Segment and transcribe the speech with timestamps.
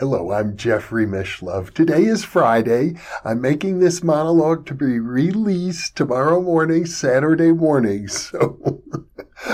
[0.00, 1.72] Hello, I'm Jeffrey Mishlove.
[1.72, 2.96] Today is Friday.
[3.24, 8.08] I'm making this monologue to be released tomorrow morning, Saturday morning.
[8.34, 8.82] So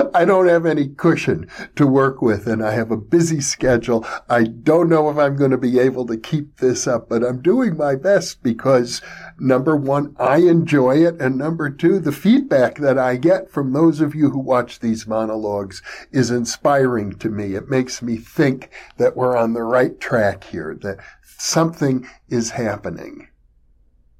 [0.14, 4.06] I don't have any cushion to work with and I have a busy schedule.
[4.28, 7.42] I don't know if I'm going to be able to keep this up, but I'm
[7.42, 9.00] doing my best because
[9.38, 11.20] number one, I enjoy it.
[11.20, 15.06] And number two, the feedback that I get from those of you who watch these
[15.06, 17.54] monologues is inspiring to me.
[17.54, 23.28] It makes me think that we're on the right track here, that something is happening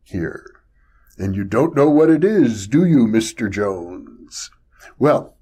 [0.04, 0.44] here.
[1.18, 3.50] And you don't know what it is, do you, Mr.
[3.50, 4.50] Jones?
[4.98, 5.36] Well,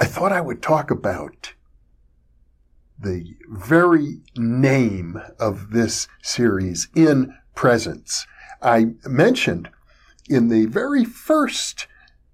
[0.00, 1.52] I thought I would talk about
[2.98, 8.26] the very name of this series, In Presence.
[8.62, 9.68] I mentioned
[10.26, 11.86] in the very first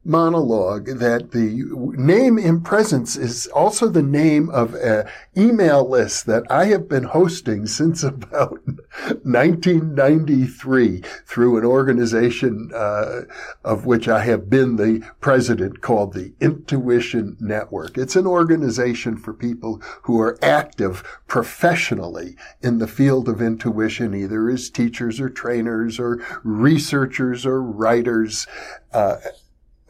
[0.07, 1.65] monologue that the
[1.97, 7.05] name in presence is also the name of an email list that I have been
[7.05, 8.61] hosting since about
[9.23, 13.23] 1993 through an organization uh,
[13.65, 17.99] of which I have been the president called the Intuition Network.
[17.99, 24.49] It's an organization for people who are active professionally in the field of intuition, either
[24.49, 28.47] as teachers or trainers or researchers or writers.
[28.93, 29.17] Uh,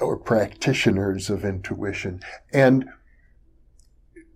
[0.00, 2.20] or practitioners of intuition.
[2.52, 2.86] And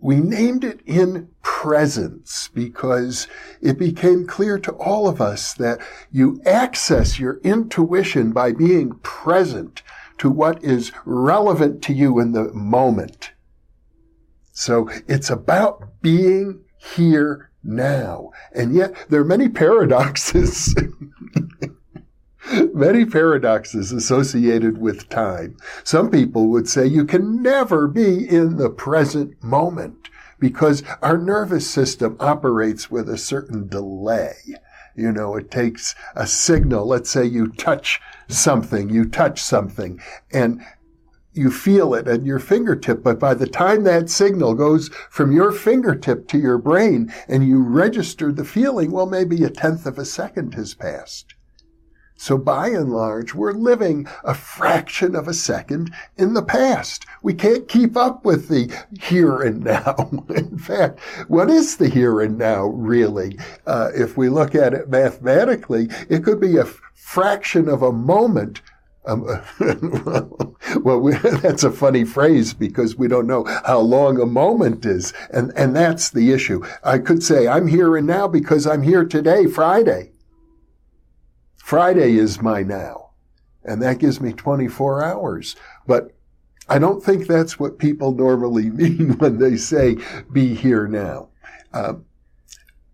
[0.00, 3.28] we named it in presence because
[3.60, 5.78] it became clear to all of us that
[6.10, 9.82] you access your intuition by being present
[10.16, 13.32] to what is relevant to you in the moment.
[14.52, 18.30] So it's about being here now.
[18.54, 20.74] And yet there are many paradoxes
[22.74, 25.56] many paradoxes associated with time.
[25.84, 31.68] Some people would say you can never be in the present moment because our nervous
[31.70, 34.34] system operates with a certain delay.
[34.96, 36.86] You know, it takes a signal.
[36.86, 40.00] Let's say you touch something, you touch something
[40.32, 40.60] and
[41.32, 45.52] you feel it at your fingertip, but by the time that signal goes from your
[45.52, 50.04] fingertip to your brain and you register the feeling, well, maybe a tenth of a
[50.04, 51.34] second has passed.
[52.20, 57.06] So by and large, we're living a fraction of a second in the past.
[57.22, 58.70] We can't keep up with the
[59.00, 60.10] here and now.
[60.28, 63.38] in fact, what is the here and now really?
[63.66, 68.60] Uh, if we look at it mathematically, it could be a fraction of a moment
[69.06, 69.22] um,
[70.82, 75.14] well, we, that's a funny phrase because we don't know how long a moment is.
[75.32, 76.62] And, and that's the issue.
[76.84, 80.12] I could say, I'm here and now because I'm here today, Friday.
[81.70, 83.10] Friday is my now.
[83.62, 85.54] And that gives me 24 hours.
[85.86, 86.16] But
[86.68, 89.96] I don't think that's what people normally mean when they say
[90.32, 91.28] be here now.
[91.72, 91.92] Uh,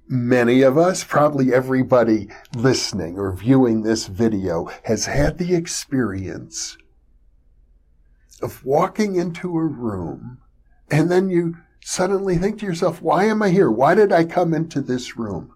[0.08, 6.76] many of us, probably everybody listening or viewing this video has had the experience
[8.42, 10.36] of walking into a room
[10.90, 13.70] and then you suddenly think to yourself, why am I here?
[13.70, 15.55] Why did I come into this room?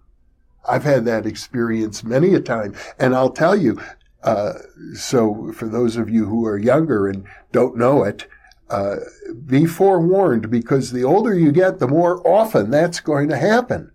[0.67, 2.75] I've had that experience many a time.
[2.99, 3.81] And I'll tell you,
[4.23, 4.53] uh,
[4.93, 8.27] so for those of you who are younger and don't know it,
[8.69, 8.97] uh,
[9.45, 13.91] be forewarned because the older you get, the more often that's going to happen.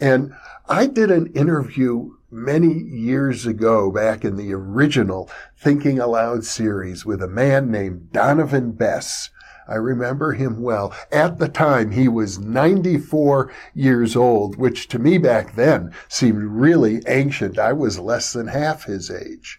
[0.00, 0.34] And
[0.68, 7.22] I did an interview many years ago back in the original Thinking Allowed series with
[7.22, 9.30] a man named Donovan Bess
[9.68, 10.94] I remember him well.
[11.10, 17.02] At the time, he was 94 years old, which to me back then seemed really
[17.06, 17.58] ancient.
[17.58, 19.58] I was less than half his age.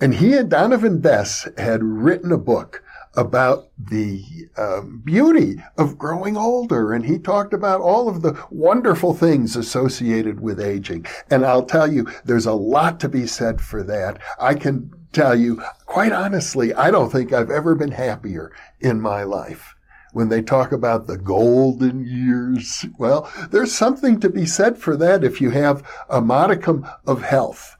[0.00, 2.82] And he and Donovan Bess had written a book
[3.16, 4.22] about the
[4.56, 6.92] um, beauty of growing older.
[6.92, 11.04] And he talked about all of the wonderful things associated with aging.
[11.30, 14.20] And I'll tell you, there's a lot to be said for that.
[14.38, 19.22] I can tell you, quite honestly, I don't think I've ever been happier in my
[19.22, 19.74] life.
[20.12, 25.24] When they talk about the golden years, well, there's something to be said for that
[25.24, 27.76] if you have a modicum of health.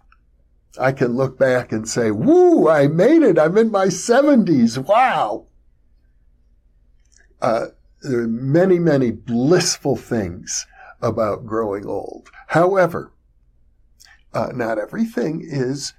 [0.80, 3.38] I can look back and say, woo, I made it.
[3.38, 4.78] I'm in my 70s.
[4.78, 5.46] Wow.
[7.42, 7.66] Uh,
[8.00, 10.66] there are many, many blissful things
[11.02, 12.30] about growing old.
[12.48, 13.12] However,
[14.32, 15.92] uh, not everything is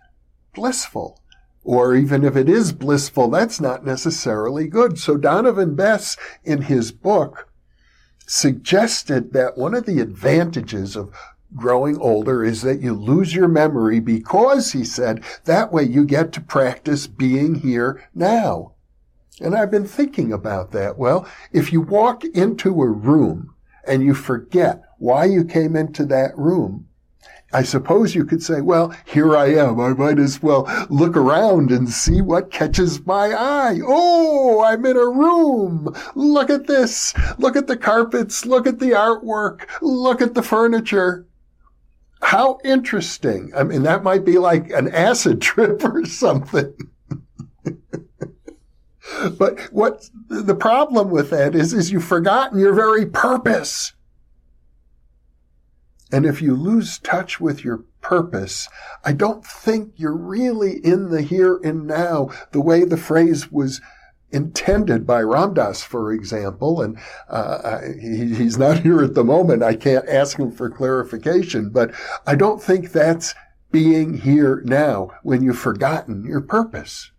[0.56, 1.20] blissful.
[1.72, 4.98] Or even if it is blissful, that's not necessarily good.
[4.98, 7.48] So Donovan Bess, in his book,
[8.26, 11.14] suggested that one of the advantages of
[11.56, 16.32] growing older is that you lose your memory because, he said, that way you get
[16.32, 18.74] to practice being here now.
[19.40, 20.98] And I've been thinking about that.
[20.98, 23.54] Well, if you walk into a room
[23.88, 26.89] and you forget why you came into that room,
[27.52, 29.80] I suppose you could say, well, here I am.
[29.80, 33.80] I might as well look around and see what catches my eye.
[33.84, 35.94] Oh, I'm in a room.
[36.14, 37.14] Look at this.
[37.40, 38.46] Look at the carpets.
[38.46, 39.68] Look at the artwork.
[39.82, 41.26] Look at the furniture.
[42.22, 43.52] How interesting.
[43.56, 46.74] I mean, that might be like an acid trip or something.
[49.40, 53.94] but what the problem with that is, is you've forgotten your very purpose.
[56.12, 58.68] And if you lose touch with your purpose,
[59.04, 63.80] I don't think you're really in the here and now the way the phrase was
[64.32, 66.82] intended by Ram Dass, for example.
[66.82, 66.98] And
[67.30, 69.64] uh, he, he's not here at the moment.
[69.64, 71.92] I can't ask him for clarification, but
[72.26, 73.36] I don't think that's
[73.72, 77.12] being here now when you've forgotten your purpose.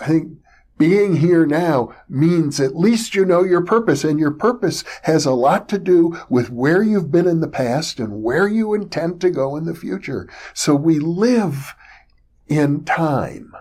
[0.00, 0.38] I think
[0.82, 5.30] being here now means at least you know your purpose and your purpose has a
[5.30, 9.30] lot to do with where you've been in the past and where you intend to
[9.30, 10.28] go in the future.
[10.54, 11.76] So we live
[12.48, 13.52] in time.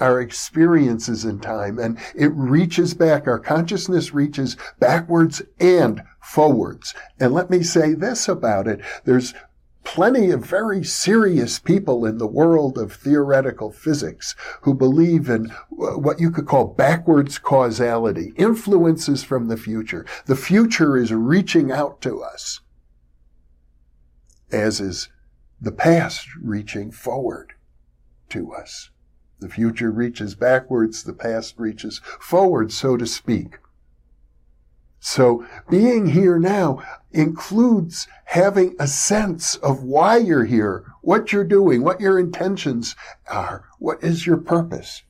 [0.00, 3.28] Our experiences in time and it reaches back.
[3.28, 6.92] Our consciousness reaches backwards and forwards.
[7.20, 8.80] And let me say this about it.
[9.04, 9.32] There's
[9.86, 15.96] plenty of very serious people in the world of theoretical physics who believe in uh,
[15.96, 20.04] what you could call backwards causality, influences from the future.
[20.26, 22.60] The future is reaching out to us,
[24.50, 25.08] as is
[25.60, 27.54] the past reaching forward
[28.30, 28.90] to us.
[29.38, 33.58] The future reaches backwards, the past reaches forward, so to speak.
[35.06, 36.82] So being here now
[37.12, 42.96] includes having a sense of why you're here, what you're doing, what your intentions
[43.30, 45.04] are, what is your purpose.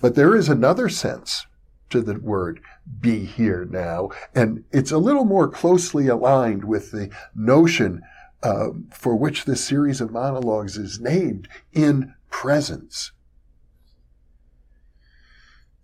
[0.00, 1.44] But there is another sense
[1.90, 2.62] to the word
[3.02, 8.00] be here now, and it's a little more closely aligned with the notion
[8.42, 13.12] uh, for which this series of monologues is named in presence.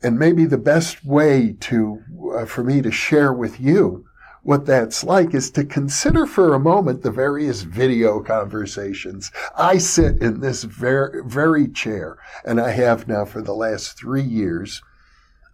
[0.02, 2.02] And maybe the best way to,
[2.34, 4.04] uh, for me to share with you
[4.43, 9.31] what that's like is to consider for a moment the various video conversations.
[9.56, 14.22] I sit in this very, very chair and I have now for the last three
[14.22, 14.82] years.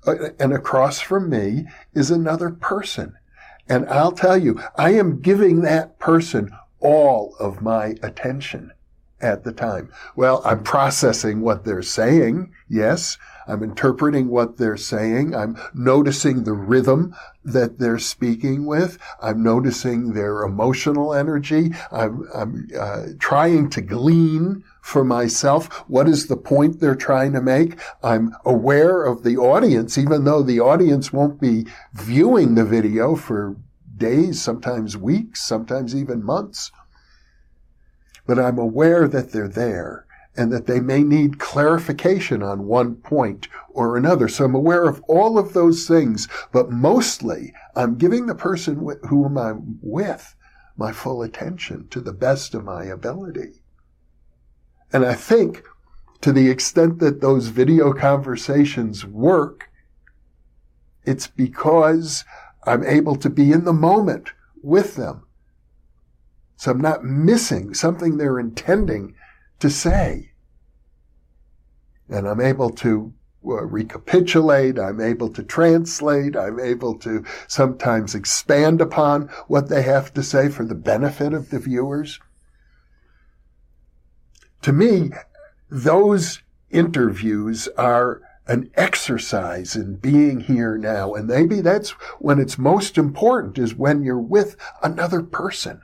[0.06, 3.14] Uh, and across from me is another person.
[3.68, 8.72] And I'll tell you, I am giving that person all of my attention
[9.20, 9.90] at the time.
[10.16, 12.52] Well, I'm processing what they're saying.
[12.68, 13.18] Yes.
[13.48, 15.34] I'm interpreting what they're saying.
[15.34, 18.98] I'm noticing the rhythm that they're speaking with.
[19.22, 21.72] I'm noticing their emotional energy.
[21.90, 27.40] I'm, I'm uh, trying to glean for myself what is the point they're trying to
[27.40, 27.78] make.
[28.02, 33.56] I'm aware of the audience, even though the audience won't be viewing the video for
[33.96, 36.70] days, sometimes weeks, sometimes even months.
[38.28, 43.48] But I'm aware that they're there and that they may need clarification on one point
[43.70, 44.28] or another.
[44.28, 49.36] So I'm aware of all of those things, but mostly I'm giving the person whom
[49.36, 50.36] I'm with
[50.76, 53.62] my full attention to the best of my ability.
[54.92, 55.64] And I think
[56.20, 59.70] to the extent that those video conversations work,
[61.04, 62.24] it's because
[62.64, 64.32] I'm able to be in the moment
[64.62, 65.24] with them.
[66.58, 69.14] So I'm not missing something they're intending
[69.60, 70.32] to say.
[72.08, 78.80] And I'm able to uh, recapitulate, I'm able to translate, I'm able to sometimes expand
[78.80, 82.18] upon what they have to say for the benefit of the viewers.
[84.62, 85.12] To me,
[85.70, 91.14] those interviews are an exercise in being here now.
[91.14, 95.82] And maybe that's when it's most important is when you're with another person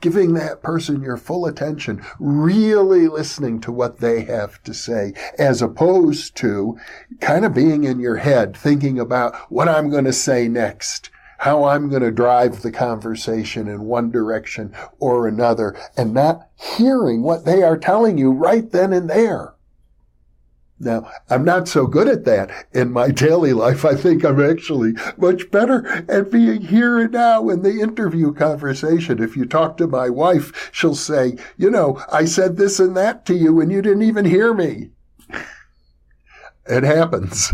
[0.00, 5.60] giving that person your full attention, really listening to what they have to say, as
[5.60, 6.78] opposed to
[7.20, 11.64] kind of being in your head, thinking about what I'm going to say next, how
[11.64, 17.44] I'm going to drive the conversation in one direction or another, and not hearing what
[17.44, 19.54] they are telling you right then and there.
[20.80, 23.84] Now, I'm not so good at that in my daily life.
[23.84, 29.20] I think I'm actually much better at being here and now in the interview conversation.
[29.20, 33.26] If you talk to my wife, she'll say, you know, I said this and that
[33.26, 34.90] to you and you didn't even hear me.
[36.66, 37.52] it happens.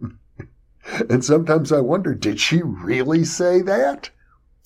[1.10, 4.10] and sometimes I wonder, did she really say that?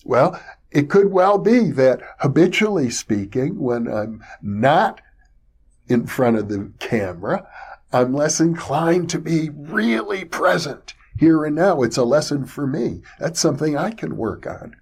[0.04, 0.38] Well,
[0.70, 5.00] it could well be that habitually speaking, when I'm not
[5.88, 7.46] in front of the camera,
[7.96, 11.80] I'm less inclined to be really present here and now.
[11.80, 13.00] It's a lesson for me.
[13.18, 14.76] That's something I can work on.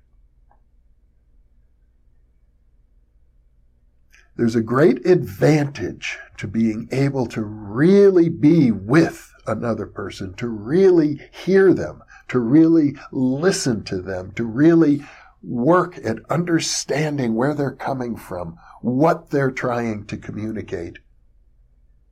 [4.35, 11.21] There's a great advantage to being able to really be with another person, to really
[11.30, 15.04] hear them, to really listen to them, to really
[15.40, 20.99] work at understanding where they're coming from, what they're trying to communicate.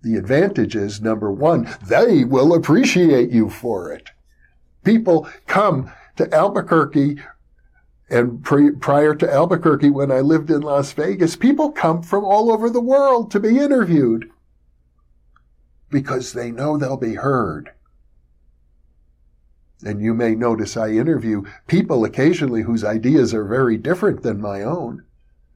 [0.02, 4.10] The advantage is number one, they will appreciate you for it.
[4.84, 7.18] People come to Albuquerque
[8.12, 12.52] and pre- prior to Albuquerque, when I lived in Las Vegas, people come from all
[12.52, 14.30] over the world to be interviewed
[15.88, 17.70] because they know they'll be heard.
[19.82, 24.62] And you may notice I interview people occasionally whose ideas are very different than my
[24.62, 25.04] own.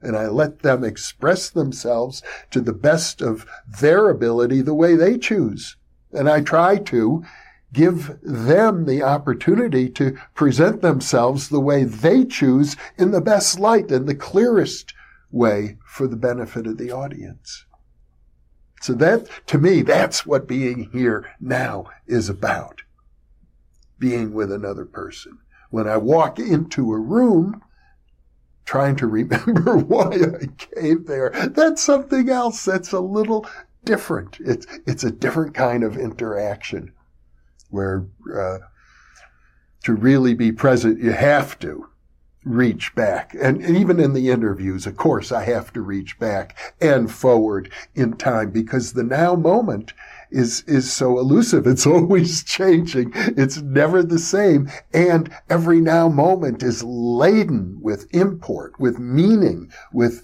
[0.01, 3.45] And I let them express themselves to the best of
[3.79, 5.75] their ability the way they choose.
[6.11, 7.23] And I try to
[7.73, 13.91] give them the opportunity to present themselves the way they choose in the best light
[13.91, 14.93] and the clearest
[15.31, 17.65] way for the benefit of the audience.
[18.81, 22.83] So that, to me, that's what being here now is about.
[23.99, 25.39] Being with another person.
[25.69, 27.61] When I walk into a room,
[28.67, 32.63] trying to remember why I came there, that's something else.
[32.63, 33.47] That's a little
[33.83, 34.37] different.
[34.41, 36.91] It's, it's a different kind of interaction
[37.69, 38.59] where uh,
[39.83, 41.87] to really be present, you have to
[42.43, 43.33] reach back.
[43.33, 47.71] And, and, even in the interviews, of course, I have to reach back and forward
[47.95, 49.93] in time because the now moment
[50.31, 51.67] is, is so elusive.
[51.67, 53.11] It's always changing.
[53.13, 54.69] It's never the same.
[54.93, 60.21] And every now moment is laden with import, with meaning, with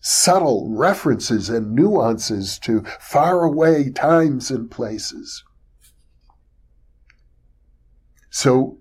[0.00, 5.44] subtle references and nuances to faraway times and places.
[8.30, 8.78] So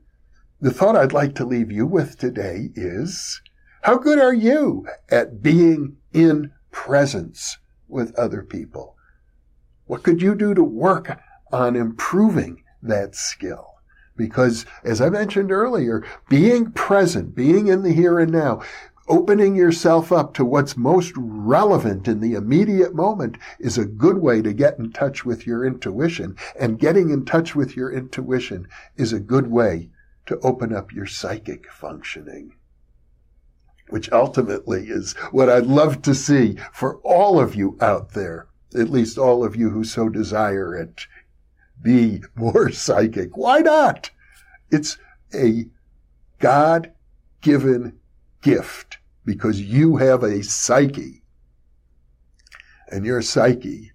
[0.60, 3.41] the thought I'd like to leave you with today is,
[3.81, 8.96] how good are you at being in presence with other people?
[9.92, 11.20] What could you do to work
[11.52, 13.74] on improving that skill?
[14.16, 18.62] Because as I mentioned earlier, being present, being in the here and now,
[19.10, 24.42] opening yourself up to what's most relevant in the immediate moment is a good way
[24.42, 26.38] to get in touch with your intuition.
[26.58, 29.90] And getting in touch with your intuition is a good way
[30.28, 32.56] to open up your psychic functioning.
[33.90, 38.90] Which ultimately is what I'd love to see for all of you out there, at
[38.90, 41.08] least all of you who so desire it.
[41.82, 43.38] Be more psychic.
[43.38, 44.10] Why not?
[44.70, 44.98] It's
[45.34, 45.66] a
[46.40, 46.92] God
[47.42, 48.00] given
[48.42, 51.24] gift because you have a psyche.
[52.88, 53.92] And your psyche,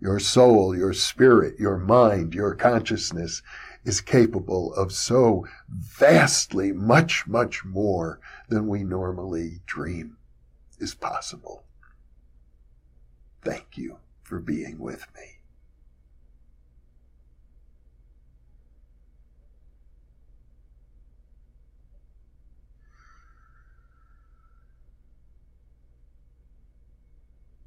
[0.00, 3.42] your soul, your spirit, your mind, your consciousness
[3.84, 10.16] is capable of so vastly much, much more than we normally dream
[10.78, 11.65] is possible.
[13.46, 15.35] Thank you for being with me.